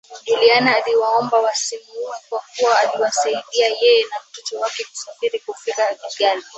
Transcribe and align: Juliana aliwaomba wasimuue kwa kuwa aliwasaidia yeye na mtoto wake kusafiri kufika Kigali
Juliana 0.25 0.75
aliwaomba 0.77 1.37
wasimuue 1.37 2.13
kwa 2.29 2.41
kuwa 2.57 2.79
aliwasaidia 2.79 3.67
yeye 3.81 4.03
na 4.03 4.15
mtoto 4.29 4.59
wake 4.59 4.83
kusafiri 4.85 5.39
kufika 5.39 5.95
Kigali 6.09 6.41